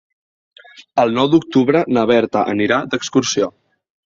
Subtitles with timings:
[1.03, 3.53] El nou d'octubre na Berta anirà d'excursió.